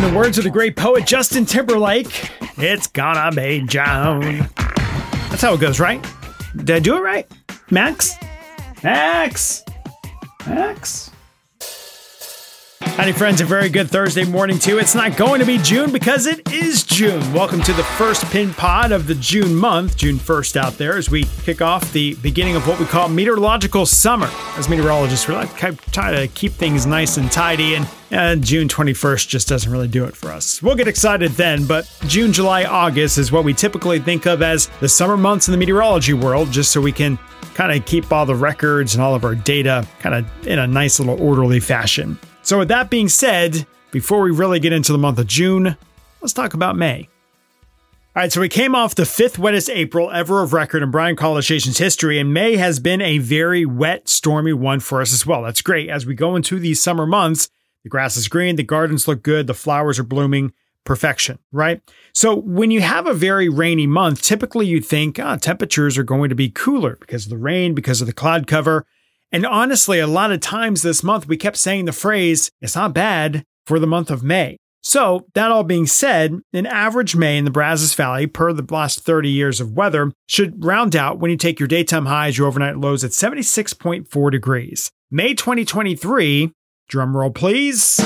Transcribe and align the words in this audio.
In 0.00 0.14
the 0.14 0.18
words 0.18 0.38
of 0.38 0.44
the 0.44 0.50
great 0.50 0.76
poet 0.76 1.06
Justin 1.06 1.44
Timberlake, 1.44 2.30
it's 2.56 2.86
gonna 2.86 3.30
be 3.36 3.60
June. 3.66 4.48
That's 5.28 5.42
how 5.42 5.52
it 5.52 5.60
goes, 5.60 5.78
right? 5.78 6.02
Did 6.56 6.70
I 6.70 6.78
do 6.78 6.96
it 6.96 7.00
right? 7.00 7.30
Max? 7.70 8.14
Max? 8.82 9.62
Max? 10.46 11.10
Howdy, 13.00 13.12
friends. 13.12 13.40
A 13.40 13.46
very 13.46 13.70
good 13.70 13.88
Thursday 13.88 14.26
morning, 14.26 14.58
too. 14.58 14.76
It's 14.76 14.94
not 14.94 15.16
going 15.16 15.40
to 15.40 15.46
be 15.46 15.56
June 15.56 15.90
because 15.90 16.26
it 16.26 16.52
is 16.52 16.82
June. 16.82 17.32
Welcome 17.32 17.62
to 17.62 17.72
the 17.72 17.82
first 17.82 18.24
PinPod 18.24 18.90
of 18.90 19.06
the 19.06 19.14
June 19.14 19.56
month, 19.56 19.96
June 19.96 20.16
1st 20.16 20.58
out 20.58 20.74
there, 20.74 20.98
as 20.98 21.08
we 21.08 21.24
kick 21.42 21.62
off 21.62 21.94
the 21.94 22.14
beginning 22.16 22.56
of 22.56 22.68
what 22.68 22.78
we 22.78 22.84
call 22.84 23.08
meteorological 23.08 23.86
summer. 23.86 24.28
As 24.58 24.68
meteorologists, 24.68 25.26
we 25.26 25.34
like 25.34 25.56
try 25.56 26.10
to 26.10 26.28
keep 26.34 26.52
things 26.52 26.84
nice 26.84 27.16
and 27.16 27.32
tidy, 27.32 27.74
and 28.10 28.44
June 28.44 28.68
21st 28.68 29.28
just 29.28 29.48
doesn't 29.48 29.72
really 29.72 29.88
do 29.88 30.04
it 30.04 30.14
for 30.14 30.30
us. 30.30 30.62
We'll 30.62 30.76
get 30.76 30.86
excited 30.86 31.30
then, 31.30 31.64
but 31.64 31.90
June, 32.06 32.34
July, 32.34 32.64
August 32.64 33.16
is 33.16 33.32
what 33.32 33.44
we 33.44 33.54
typically 33.54 33.98
think 33.98 34.26
of 34.26 34.42
as 34.42 34.66
the 34.80 34.90
summer 34.90 35.16
months 35.16 35.48
in 35.48 35.52
the 35.52 35.58
meteorology 35.58 36.12
world, 36.12 36.52
just 36.52 36.70
so 36.70 36.82
we 36.82 36.92
can 36.92 37.18
kind 37.54 37.72
of 37.72 37.82
keep 37.86 38.12
all 38.12 38.26
the 38.26 38.34
records 38.34 38.94
and 38.94 39.02
all 39.02 39.14
of 39.14 39.24
our 39.24 39.34
data 39.34 39.88
kind 40.00 40.14
of 40.14 40.46
in 40.46 40.58
a 40.58 40.66
nice 40.66 41.00
little 41.00 41.18
orderly 41.18 41.60
fashion. 41.60 42.18
So, 42.42 42.58
with 42.58 42.68
that 42.68 42.90
being 42.90 43.08
said, 43.08 43.66
before 43.90 44.20
we 44.20 44.30
really 44.30 44.60
get 44.60 44.72
into 44.72 44.92
the 44.92 44.98
month 44.98 45.18
of 45.18 45.26
June, 45.26 45.76
let's 46.20 46.32
talk 46.32 46.54
about 46.54 46.76
May. 46.76 47.08
All 48.16 48.22
right, 48.22 48.32
so 48.32 48.40
we 48.40 48.48
came 48.48 48.74
off 48.74 48.96
the 48.96 49.06
fifth 49.06 49.38
wettest 49.38 49.70
April 49.70 50.10
ever 50.10 50.42
of 50.42 50.52
record 50.52 50.82
in 50.82 50.90
Bryan 50.90 51.14
College 51.14 51.44
Station's 51.44 51.78
history, 51.78 52.18
and 52.18 52.34
May 52.34 52.56
has 52.56 52.80
been 52.80 53.00
a 53.00 53.18
very 53.18 53.64
wet, 53.64 54.08
stormy 54.08 54.52
one 54.52 54.80
for 54.80 55.00
us 55.00 55.12
as 55.12 55.24
well. 55.24 55.42
That's 55.42 55.62
great. 55.62 55.88
As 55.88 56.06
we 56.06 56.14
go 56.14 56.34
into 56.34 56.58
these 56.58 56.82
summer 56.82 57.06
months, 57.06 57.50
the 57.84 57.88
grass 57.88 58.16
is 58.16 58.26
green, 58.26 58.56
the 58.56 58.64
gardens 58.64 59.06
look 59.06 59.22
good, 59.22 59.46
the 59.46 59.54
flowers 59.54 59.98
are 59.98 60.04
blooming, 60.04 60.52
perfection, 60.84 61.38
right? 61.52 61.80
So 62.12 62.34
when 62.34 62.72
you 62.72 62.80
have 62.80 63.06
a 63.06 63.14
very 63.14 63.48
rainy 63.48 63.86
month, 63.86 64.22
typically 64.22 64.66
you 64.66 64.80
think 64.80 65.18
oh, 65.18 65.36
temperatures 65.36 65.96
are 65.96 66.02
going 66.02 66.30
to 66.30 66.34
be 66.34 66.50
cooler 66.50 66.96
because 66.98 67.26
of 67.26 67.30
the 67.30 67.38
rain, 67.38 67.74
because 67.74 68.00
of 68.00 68.08
the 68.08 68.12
cloud 68.12 68.46
cover. 68.48 68.86
And 69.32 69.46
honestly, 69.46 70.00
a 70.00 70.06
lot 70.06 70.32
of 70.32 70.40
times 70.40 70.82
this 70.82 71.02
month, 71.02 71.28
we 71.28 71.36
kept 71.36 71.56
saying 71.56 71.84
the 71.84 71.92
phrase, 71.92 72.50
it's 72.60 72.74
not 72.74 72.92
bad 72.92 73.44
for 73.64 73.78
the 73.78 73.86
month 73.86 74.10
of 74.10 74.22
May. 74.22 74.56
So, 74.82 75.26
that 75.34 75.50
all 75.50 75.62
being 75.62 75.86
said, 75.86 76.40
an 76.54 76.64
average 76.64 77.14
May 77.14 77.36
in 77.36 77.44
the 77.44 77.50
Brazos 77.50 77.94
Valley, 77.94 78.26
per 78.26 78.52
the 78.54 78.64
last 78.74 79.00
30 79.02 79.28
years 79.28 79.60
of 79.60 79.72
weather, 79.72 80.10
should 80.26 80.64
round 80.64 80.96
out 80.96 81.18
when 81.18 81.30
you 81.30 81.36
take 81.36 81.60
your 81.60 81.68
daytime 81.68 82.06
highs, 82.06 82.38
your 82.38 82.46
overnight 82.46 82.78
lows 82.78 83.04
at 83.04 83.10
76.4 83.10 84.30
degrees. 84.30 84.90
May 85.10 85.34
2023, 85.34 86.52
drum 86.88 87.14
roll 87.14 87.30
please, 87.30 87.98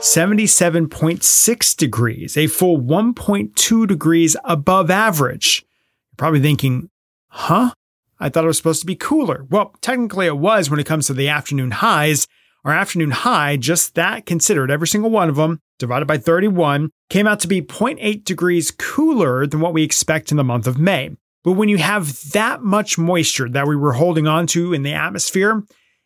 77.6 0.00 1.76
degrees, 1.76 2.36
a 2.38 2.46
full 2.46 2.80
1.2 2.80 3.86
degrees 3.86 4.36
above 4.44 4.90
average. 4.90 5.66
You're 6.10 6.16
probably 6.16 6.40
thinking, 6.40 6.88
huh? 7.28 7.72
I 8.20 8.28
thought 8.28 8.44
it 8.44 8.48
was 8.48 8.56
supposed 8.56 8.80
to 8.80 8.86
be 8.86 8.96
cooler. 8.96 9.46
Well, 9.50 9.74
technically 9.80 10.26
it 10.26 10.38
was 10.38 10.70
when 10.70 10.80
it 10.80 10.86
comes 10.86 11.06
to 11.06 11.14
the 11.14 11.28
afternoon 11.28 11.70
highs. 11.70 12.26
Our 12.64 12.72
afternoon 12.72 13.12
high, 13.12 13.56
just 13.56 13.94
that 13.94 14.26
considered, 14.26 14.70
every 14.70 14.88
single 14.88 15.10
one 15.10 15.28
of 15.28 15.36
them, 15.36 15.60
divided 15.78 16.06
by 16.06 16.18
31, 16.18 16.90
came 17.08 17.26
out 17.26 17.40
to 17.40 17.48
be 17.48 17.62
0.8 17.62 18.24
degrees 18.24 18.70
cooler 18.72 19.46
than 19.46 19.60
what 19.60 19.72
we 19.72 19.84
expect 19.84 20.30
in 20.30 20.36
the 20.36 20.44
month 20.44 20.66
of 20.66 20.78
May. 20.78 21.10
But 21.44 21.52
when 21.52 21.68
you 21.68 21.78
have 21.78 22.32
that 22.32 22.62
much 22.62 22.98
moisture 22.98 23.48
that 23.48 23.68
we 23.68 23.76
were 23.76 23.92
holding 23.92 24.26
on 24.26 24.46
to 24.48 24.72
in 24.72 24.82
the 24.82 24.92
atmosphere, 24.92 25.62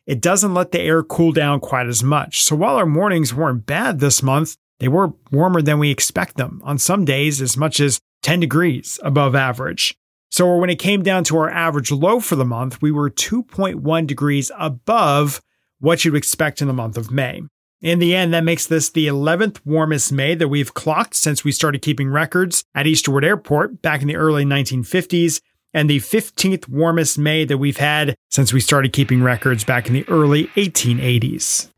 it 0.06 0.20
doesn't 0.20 0.55
let 0.55 0.72
the 0.72 0.80
air 0.80 1.02
cool 1.02 1.33
down 1.33 1.60
quite 1.60 1.86
as 1.86 2.02
much. 2.02 2.42
So 2.42 2.55
while 2.55 2.77
our 2.77 2.86
mornings 2.86 3.33
weren't 3.33 3.66
bad 3.66 3.98
this 3.98 4.22
month, 4.22 4.56
they 4.78 4.88
were 4.88 5.14
warmer 5.30 5.62
than 5.62 5.78
we 5.78 5.90
expect 5.90 6.36
them. 6.36 6.60
On 6.64 6.78
some 6.78 7.05
days, 7.05 7.40
as 7.40 7.56
much 7.56 7.80
as 7.80 8.00
10 8.22 8.40
degrees 8.40 9.00
above 9.02 9.34
average. 9.34 9.96
So 10.33 10.56
when 10.56 10.70
it 10.70 10.78
came 10.78 11.02
down 11.02 11.24
to 11.24 11.36
our 11.36 11.51
average 11.51 11.92
low 11.92 12.18
for 12.18 12.36
the 12.36 12.45
month, 12.46 12.80
we 12.80 12.90
were 12.90 13.11
2.1 13.11 14.07
degrees 14.07 14.51
above 14.58 15.42
what 15.79 16.07
you'd 16.07 16.17
expect 16.17 16.62
in 16.62 16.68
the 16.68 16.73
month 16.73 16.96
of 16.96 17.11
May. 17.11 17.42
In 17.83 17.98
the 17.98 18.17
end, 18.17 18.33
that 18.33 18.42
makes 18.42 18.67
this 18.67 18.89
the 18.89 19.08
11th 19.08 19.61
warmest 19.67 20.11
May 20.11 20.34
that 20.36 20.48
we've 20.48 20.73
clocked 20.73 21.17
since 21.17 21.45
we 21.45 21.52
started 21.52 21.83
keeping 21.83 22.08
records 22.08 22.64
at 22.74 22.86
Easterwood 22.86 23.24
Airport 23.24 23.83
back 23.83 24.01
in 24.01 24.08
the 24.08 24.17
early 24.17 24.46
1950s, 24.46 25.42
and 25.74 25.90
the 25.90 25.98
15th 25.98 26.67
warmest 26.67 27.18
May 27.18 27.45
that 27.45 27.58
we've 27.58 27.77
had 27.77 28.14
since 28.30 28.55
we 28.55 28.61
started 28.61 28.95
keeping 28.95 29.23
records 29.23 29.64
back 29.64 29.86
in 29.86 29.92
the 29.92 30.08
early 30.08 30.46
1880s. 30.57 31.68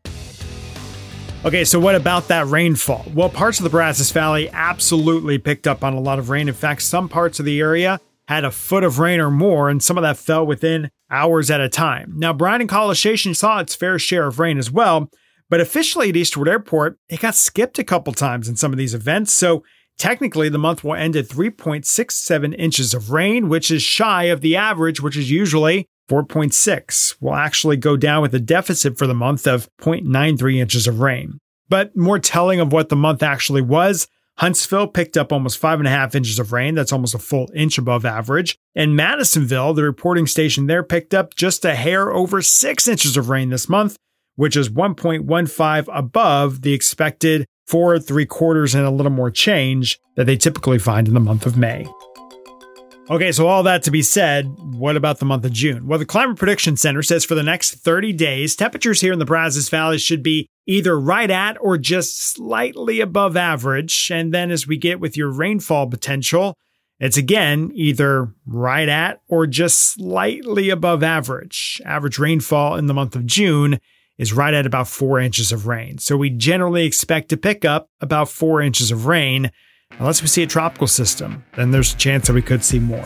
Okay, 1.43 1.65
so 1.65 1.77
what 1.77 1.95
about 1.95 2.29
that 2.29 2.47
rainfall? 2.47 3.05
Well, 3.13 3.29
parts 3.29 3.59
of 3.59 3.65
the 3.65 3.69
Brazos 3.69 4.11
Valley 4.11 4.49
absolutely 4.53 5.39
picked 5.39 5.67
up 5.67 5.83
on 5.83 5.93
a 5.93 5.99
lot 5.99 6.19
of 6.19 6.29
rain. 6.29 6.47
In 6.47 6.53
fact, 6.53 6.83
some 6.83 7.09
parts 7.09 7.37
of 7.39 7.45
the 7.45 7.59
area 7.59 7.99
had 8.27 8.43
a 8.43 8.51
foot 8.51 8.83
of 8.83 8.99
rain 8.99 9.19
or 9.19 9.31
more, 9.31 9.69
and 9.69 9.81
some 9.83 9.97
of 9.97 10.01
that 10.01 10.17
fell 10.17 10.45
within 10.45 10.89
hours 11.11 11.51
at 11.51 11.61
a 11.61 11.69
time. 11.69 12.13
Now, 12.17 12.33
Bryan 12.33 12.61
and 12.61 12.69
College 12.69 13.37
saw 13.37 13.59
its 13.59 13.75
fair 13.75 13.99
share 13.99 14.27
of 14.27 14.39
rain 14.39 14.57
as 14.57 14.71
well, 14.71 15.09
but 15.49 15.61
officially 15.61 16.09
at 16.09 16.15
Easterwood 16.15 16.47
Airport, 16.47 16.97
it 17.09 17.19
got 17.19 17.35
skipped 17.35 17.77
a 17.77 17.83
couple 17.83 18.13
times 18.13 18.49
in 18.49 18.55
some 18.55 18.71
of 18.71 18.77
these 18.77 18.93
events. 18.95 19.31
So 19.31 19.63
technically, 19.97 20.49
the 20.49 20.57
month 20.57 20.83
will 20.83 20.95
end 20.95 21.15
at 21.15 21.27
3.67 21.27 22.55
inches 22.57 22.93
of 22.93 23.11
rain, 23.11 23.47
which 23.47 23.69
is 23.69 23.83
shy 23.83 24.23
of 24.25 24.41
the 24.41 24.55
average, 24.55 25.01
which 25.01 25.17
is 25.17 25.29
usually 25.29 25.87
4.6. 26.09 27.15
We'll 27.19 27.35
actually 27.35 27.77
go 27.77 27.95
down 27.95 28.21
with 28.21 28.33
a 28.33 28.39
deficit 28.39 28.97
for 28.97 29.07
the 29.07 29.13
month 29.13 29.47
of 29.47 29.69
0.93 29.81 30.57
inches 30.57 30.87
of 30.87 30.99
rain. 30.99 31.39
But 31.69 31.95
more 31.95 32.19
telling 32.19 32.59
of 32.59 32.71
what 32.71 32.89
the 32.89 32.95
month 32.95 33.23
actually 33.23 33.61
was, 33.61 34.07
Huntsville 34.37 34.87
picked 34.87 35.15
up 35.15 35.31
almost 35.31 35.57
five 35.57 35.79
and 35.79 35.87
a 35.87 35.91
half 35.91 36.13
inches 36.13 36.39
of 36.39 36.51
rain. 36.51 36.75
That's 36.75 36.91
almost 36.91 37.15
a 37.15 37.19
full 37.19 37.49
inch 37.55 37.77
above 37.77 38.05
average. 38.05 38.57
And 38.75 38.95
Madisonville, 38.95 39.73
the 39.73 39.83
reporting 39.83 40.27
station 40.27 40.67
there, 40.67 40.83
picked 40.83 41.13
up 41.13 41.35
just 41.35 41.63
a 41.63 41.75
hair 41.75 42.11
over 42.11 42.41
six 42.41 42.87
inches 42.87 43.15
of 43.15 43.29
rain 43.29 43.49
this 43.49 43.69
month, 43.69 43.97
which 44.35 44.57
is 44.57 44.69
1.15 44.69 45.87
above 45.93 46.61
the 46.61 46.73
expected 46.73 47.45
four, 47.65 47.97
three 47.97 48.25
quarters, 48.25 48.75
and 48.75 48.85
a 48.85 48.91
little 48.91 49.11
more 49.11 49.31
change 49.31 49.99
that 50.15 50.25
they 50.25 50.37
typically 50.37 50.79
find 50.79 51.07
in 51.07 51.13
the 51.13 51.19
month 51.19 51.45
of 51.45 51.57
May. 51.57 51.87
Okay, 53.09 53.31
so 53.31 53.47
all 53.47 53.63
that 53.63 53.83
to 53.83 53.91
be 53.91 54.01
said, 54.01 54.47
what 54.73 54.97
about 54.97 55.19
the 55.19 55.25
month 55.25 55.45
of 55.45 55.53
June? 55.53 55.87
Well, 55.87 55.99
the 55.99 56.05
Climate 56.05 56.37
Prediction 56.37 56.75
Center 56.75 57.03
says 57.03 57.23
for 57.23 57.35
the 57.35 57.43
next 57.43 57.75
30 57.75 58.13
days, 58.13 58.55
temperatures 58.55 58.99
here 58.99 59.13
in 59.13 59.19
the 59.19 59.25
Brazos 59.25 59.69
Valley 59.69 59.99
should 59.99 60.23
be 60.23 60.47
either 60.65 60.99
right 60.99 61.29
at 61.29 61.57
or 61.61 61.77
just 61.77 62.19
slightly 62.19 62.99
above 62.99 63.37
average. 63.37 64.09
And 64.11 64.33
then 64.33 64.51
as 64.51 64.67
we 64.67 64.77
get 64.77 64.99
with 64.99 65.15
your 65.15 65.29
rainfall 65.29 65.87
potential, 65.87 66.57
it's 66.99 67.17
again 67.17 67.71
either 67.73 68.33
right 68.45 68.87
at 68.87 69.21
or 69.27 69.47
just 69.47 69.79
slightly 69.79 70.69
above 70.69 71.03
average. 71.03 71.81
Average 71.85 72.19
rainfall 72.19 72.75
in 72.75 72.87
the 72.87 72.93
month 72.93 73.15
of 73.15 73.25
June 73.25 73.79
is 74.17 74.33
right 74.33 74.53
at 74.53 74.65
about 74.65 74.87
four 74.87 75.19
inches 75.19 75.51
of 75.51 75.67
rain. 75.67 75.97
So 75.97 76.15
we 76.15 76.29
generally 76.29 76.85
expect 76.85 77.29
to 77.29 77.37
pick 77.37 77.65
up 77.65 77.89
about 77.99 78.29
four 78.29 78.61
inches 78.61 78.91
of 78.91 79.05
rain 79.05 79.51
Unless 79.99 80.21
we 80.21 80.27
see 80.27 80.43
a 80.43 80.47
tropical 80.47 80.87
system, 80.87 81.43
then 81.55 81.71
there's 81.71 81.93
a 81.93 81.97
chance 81.97 82.27
that 82.27 82.33
we 82.33 82.41
could 82.41 82.63
see 82.63 82.79
more. 82.79 83.05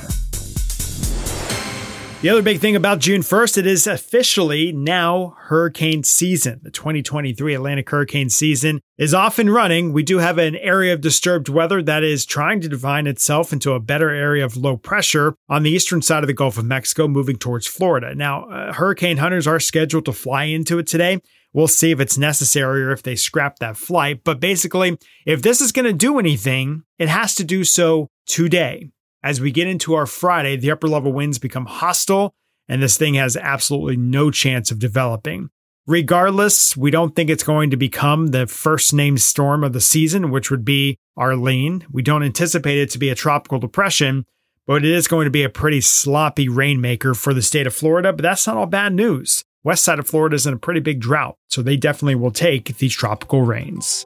The 2.22 2.28
other 2.28 2.42
big 2.42 2.60
thing 2.60 2.76
about 2.76 3.00
June 3.00 3.22
1st, 3.22 3.60
it 3.60 3.66
is 3.66 3.88
officially 3.88 4.74
now 4.74 5.38
hurricane 5.44 6.04
season. 6.04 6.60
The 6.62 6.70
2023 6.70 7.56
Atlantic 7.56 7.90
hurricane 7.90 8.30
season 8.30 8.82
is 8.98 9.14
off 9.14 9.40
and 9.40 9.54
running. 9.54 9.94
We 9.94 10.04
do 10.04 10.18
have 10.18 10.38
an 10.38 10.58
area 10.58 10.94
of 10.94 11.00
disturbed 11.00 11.48
weather 11.48 11.82
that 11.82 12.04
is 12.04 12.26
trying 12.26 12.60
to 12.60 12.68
define 12.68 13.08
itself 13.08 13.54
into 13.54 13.72
a 13.72 13.80
better 13.80 14.10
area 14.10 14.44
of 14.44 14.58
low 14.58 14.76
pressure 14.76 15.34
on 15.48 15.64
the 15.64 15.72
eastern 15.72 16.02
side 16.02 16.22
of 16.22 16.28
the 16.28 16.34
Gulf 16.34 16.58
of 16.58 16.66
Mexico, 16.66 17.08
moving 17.08 17.38
towards 17.38 17.68
Florida. 17.68 18.14
Now, 18.14 18.50
uh, 18.50 18.74
hurricane 18.74 19.16
hunters 19.16 19.48
are 19.48 19.62
scheduled 19.62 20.04
to 20.04 20.12
fly 20.12 20.44
into 20.44 20.78
it 20.78 20.88
today. 20.88 21.22
We'll 21.54 21.70
see 21.70 21.92
if 21.92 22.02
it's 22.02 22.18
necessary 22.18 22.84
or 22.84 22.92
if 22.92 23.02
they 23.02 23.16
scrap 23.16 23.60
that 23.60 23.78
flight. 23.78 24.26
But 24.26 24.42
basically, 24.42 24.98
if 25.26 25.42
this 25.42 25.62
is 25.62 25.72
going 25.72 25.86
to 25.86 25.94
do 25.94 26.20
anything, 26.20 26.84
it 26.98 27.08
has 27.08 27.34
to 27.36 27.46
do 27.46 27.64
so 27.64 28.10
today. 28.26 28.90
As 29.22 29.42
we 29.42 29.52
get 29.52 29.68
into 29.68 29.96
our 29.96 30.06
Friday, 30.06 30.56
the 30.56 30.72
upper 30.72 30.88
level 30.88 31.12
winds 31.12 31.40
become 31.40 31.66
hostile, 31.66 32.34
and 32.70 32.82
this 32.82 32.98
thing 32.98 33.16
has 33.16 33.36
absolutely 33.36 33.98
no 33.98 34.32
chance 34.32 34.72
of 34.72 34.80
developing. 34.80 35.50
Regardless, 35.86 36.78
we 36.78 36.92
don't 36.92 37.16
think 37.16 37.30
it's 37.30 37.44
going 37.44 37.70
to 37.72 37.78
become 37.78 38.28
the 38.28 38.48
first 38.48 38.94
named 38.94 39.20
storm 39.20 39.64
of 39.64 39.74
the 39.74 39.82
season, 39.82 40.30
which 40.30 40.50
would 40.52 40.64
be 40.64 40.98
Arlene. 41.18 41.86
We 41.92 42.02
don't 42.02 42.24
anticipate 42.24 42.78
it 42.78 42.92
to 42.92 43.00
be 43.00 43.10
a 43.10 43.16
tropical 43.16 43.60
depression, 43.60 44.26
but 44.66 44.86
it 44.86 44.92
is 44.92 45.08
going 45.08 45.26
to 45.26 45.32
be 45.32 45.44
a 45.44 45.50
pretty 45.50 45.82
sloppy 45.82 46.48
rainmaker 46.48 47.14
for 47.14 47.34
the 47.34 47.42
state 47.42 47.68
of 47.68 47.74
Florida. 47.74 48.14
But 48.14 48.22
that's 48.22 48.46
not 48.46 48.56
all 48.56 48.68
bad 48.68 48.94
news. 48.94 49.44
West 49.64 49.84
side 49.84 50.00
of 50.00 50.08
Florida 50.08 50.36
is 50.36 50.46
in 50.48 50.54
a 50.54 50.58
pretty 50.58 50.80
big 50.80 51.02
drought, 51.02 51.36
so 51.50 51.62
they 51.62 51.76
definitely 51.76 52.16
will 52.16 52.32
take 52.32 52.78
these 52.78 52.94
tropical 52.94 53.42
rains. 53.42 54.06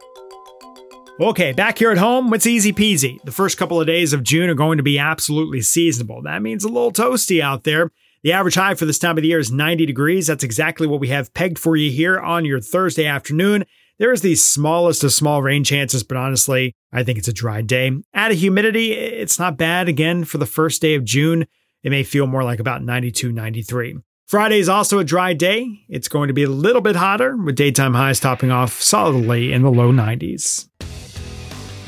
Okay, 1.21 1.51
back 1.51 1.77
here 1.77 1.91
at 1.91 1.99
home, 1.99 2.33
it's 2.33 2.47
easy 2.47 2.73
peasy. 2.73 3.21
The 3.23 3.31
first 3.31 3.59
couple 3.59 3.79
of 3.79 3.85
days 3.85 4.13
of 4.13 4.23
June 4.23 4.49
are 4.49 4.55
going 4.55 4.77
to 4.77 4.83
be 4.83 4.97
absolutely 4.97 5.61
seasonable. 5.61 6.23
That 6.23 6.41
means 6.41 6.63
a 6.63 6.67
little 6.67 6.91
toasty 6.91 7.39
out 7.39 7.65
there. 7.65 7.91
The 8.23 8.31
average 8.31 8.55
high 8.55 8.73
for 8.73 8.85
this 8.85 8.97
time 8.97 9.15
of 9.15 9.21
the 9.21 9.27
year 9.27 9.37
is 9.37 9.51
90 9.51 9.85
degrees. 9.85 10.25
That's 10.25 10.43
exactly 10.43 10.87
what 10.87 10.99
we 10.99 11.09
have 11.09 11.31
pegged 11.35 11.59
for 11.59 11.75
you 11.75 11.91
here 11.91 12.19
on 12.19 12.45
your 12.45 12.59
Thursday 12.59 13.05
afternoon. 13.05 13.63
There's 13.99 14.21
the 14.21 14.33
smallest 14.33 15.03
of 15.03 15.13
small 15.13 15.43
rain 15.43 15.63
chances, 15.63 16.03
but 16.03 16.17
honestly, 16.17 16.73
I 16.91 17.03
think 17.03 17.19
it's 17.19 17.27
a 17.27 17.33
dry 17.33 17.61
day. 17.61 17.91
Add 18.15 18.31
a 18.31 18.35
humidity, 18.35 18.93
it's 18.93 19.37
not 19.37 19.55
bad 19.55 19.87
again 19.87 20.23
for 20.23 20.39
the 20.39 20.47
first 20.47 20.81
day 20.81 20.95
of 20.95 21.05
June. 21.05 21.45
It 21.83 21.91
may 21.91 22.03
feel 22.03 22.25
more 22.25 22.43
like 22.43 22.59
about 22.59 22.83
92, 22.83 23.31
93. 23.31 23.97
Friday 24.25 24.57
is 24.57 24.69
also 24.69 24.97
a 24.97 25.03
dry 25.03 25.33
day. 25.33 25.85
It's 25.89 26.07
going 26.07 26.29
to 26.29 26.33
be 26.33 26.43
a 26.43 26.49
little 26.49 26.81
bit 26.81 26.95
hotter, 26.95 27.37
with 27.37 27.55
daytime 27.55 27.93
highs 27.93 28.19
topping 28.19 28.49
off 28.49 28.81
solidly 28.81 29.53
in 29.53 29.61
the 29.61 29.69
low 29.69 29.91
90s. 29.91 30.69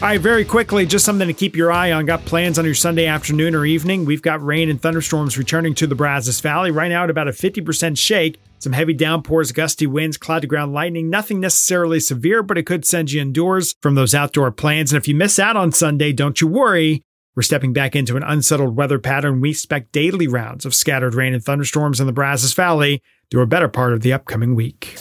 All 0.02 0.10
right, 0.10 0.20
very 0.20 0.44
quickly, 0.44 0.86
just 0.86 1.06
something 1.06 1.28
to 1.28 1.34
keep 1.34 1.56
your 1.56 1.72
eye 1.72 1.94
on. 1.94 2.06
Got 2.06 2.26
plans 2.26 2.60
on 2.60 2.66
your 2.66 2.76
Sunday 2.76 3.06
afternoon 3.06 3.56
or 3.56 3.66
evening? 3.66 4.04
We've 4.04 4.22
got 4.22 4.46
rain 4.46 4.70
and 4.70 4.80
thunderstorms 4.80 5.38
returning 5.38 5.74
to 5.76 5.88
the 5.88 5.96
Brazos 5.96 6.42
Valley. 6.42 6.70
Right 6.70 6.90
now, 6.90 7.06
at 7.06 7.10
about 7.10 7.30
a 7.30 7.32
50% 7.32 7.98
shake. 7.98 8.38
Some 8.60 8.74
heavy 8.74 8.94
downpours, 8.94 9.54
gusty 9.54 9.88
winds, 9.88 10.18
cloud 10.18 10.42
to 10.42 10.48
ground 10.48 10.74
lightning. 10.74 11.10
Nothing 11.10 11.40
necessarily 11.40 12.02
severe, 12.02 12.44
but 12.44 12.58
it 12.58 12.66
could 12.66 12.84
send 12.84 13.14
you 13.14 13.22
indoors 13.22 13.74
from 13.82 13.96
those 13.96 14.14
outdoor 14.14 14.52
plans. 14.52 14.92
And 14.92 14.98
if 14.98 15.08
you 15.08 15.16
miss 15.16 15.40
out 15.40 15.56
on 15.56 15.72
Sunday, 15.72 16.12
don't 16.12 16.42
you 16.42 16.48
worry. 16.48 17.02
We're 17.34 17.44
stepping 17.44 17.72
back 17.72 17.96
into 17.96 18.18
an 18.18 18.24
unsettled 18.24 18.76
weather 18.76 19.00
pattern. 19.00 19.40
We 19.40 19.52
expect 19.52 19.94
daily 19.94 20.28
rounds 20.28 20.66
of 20.66 20.76
scattered 20.76 21.16
rain 21.16 21.34
and 21.34 21.44
thunderstorms 21.44 22.02
in 22.02 22.06
the 22.06 22.14
Brazos 22.14 22.54
Valley 22.54 23.02
through 23.32 23.44
a 23.44 23.48
better 23.48 23.70
part 23.70 23.94
of 23.94 24.02
the 24.02 24.12
upcoming 24.12 24.56
week. 24.56 24.98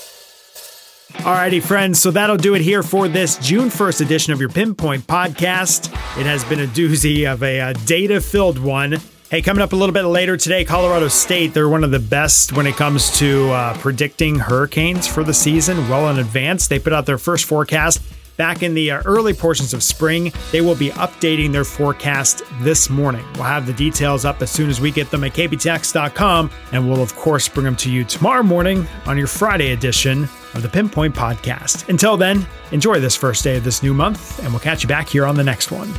Alrighty, 1.19 1.63
friends, 1.63 2.01
so 2.01 2.11
that'll 2.11 2.37
do 2.37 2.55
it 2.55 2.61
here 2.61 2.83
for 2.83 3.09
this 3.09 3.39
June 3.39 3.69
1st 3.69 4.03
edition 4.03 4.33
of 4.35 4.41
your 4.41 4.51
Pinpoint 4.51 5.07
podcast. 5.07 5.87
It 6.21 6.27
has 6.27 6.45
been 6.45 6.61
a 6.61 6.67
doozy 6.67 7.33
of 7.33 7.43
a, 7.43 7.59
a 7.59 7.71
uh, 7.71 7.73
data 7.87 8.21
filled 8.21 8.59
one. 8.59 8.97
Hey, 9.31 9.41
coming 9.41 9.63
up 9.63 9.73
a 9.73 9.77
little 9.77 9.95
bit 9.95 10.03
later 10.03 10.37
today, 10.37 10.67
Colorado 10.67 11.09
State, 11.09 11.55
they're 11.55 11.69
one 11.69 11.83
of 11.83 11.91
the 11.91 11.99
best 11.99 12.53
when 12.53 12.67
it 12.67 12.75
comes 12.75 13.17
to 13.19 13.49
uh, 13.53 13.79
predicting 13.79 14.39
hurricanes 14.39 15.07
for 15.07 15.25
the 15.25 15.33
season 15.33 15.89
well 15.89 16.11
in 16.11 16.19
advance. 16.19 16.69
They 16.69 16.79
put 16.79 16.93
out 16.93 17.07
their 17.07 17.17
first 17.17 17.47
forecast 17.47 18.03
back 18.37 18.63
in 18.63 18.75
the 18.75 18.91
uh, 18.91 19.03
early 19.07 19.33
portions 19.33 19.73
of 19.73 19.83
spring. 19.83 20.31
They 20.53 20.61
will 20.61 20.75
be 20.75 20.91
updating 20.91 21.53
their 21.53 21.65
forecast 21.65 22.43
this 22.61 22.91
morning. 22.91 23.25
We'll 23.35 23.45
have 23.45 23.67
the 23.67 23.73
details 23.73 24.27
up 24.27 24.43
as 24.43 24.51
soon 24.51 24.69
as 24.69 24.79
we 24.79 24.91
get 24.91 25.11
them 25.11 25.25
at 25.25 25.33
kbtx.com, 25.33 26.51
and 26.73 26.91
we'll, 26.91 27.01
of 27.01 27.17
course, 27.17 27.49
bring 27.49 27.65
them 27.65 27.77
to 27.77 27.91
you 27.91 28.05
tomorrow 28.05 28.43
morning 28.43 28.87
on 29.07 29.17
your 29.17 29.29
Friday 29.29 29.73
edition 29.73 30.29
of 30.55 30.63
the 30.63 30.69
Pinpoint 30.69 31.15
Podcast. 31.15 31.89
Until 31.89 32.17
then, 32.17 32.47
enjoy 32.73 33.01
this 33.01 33.17
first 33.17 33.45
day 33.45 33.57
of 33.57 33.65
this 33.65 33.83
new 33.83 33.95
month, 33.95 34.39
and 34.41 34.51
we'll 34.51 34.61
catch 34.61 34.83
you 34.83 34.89
back 34.89 35.09
here 35.09 35.27
on 35.27 35.35
the 35.35 35.45
next 35.45 35.71
one. 35.71 35.93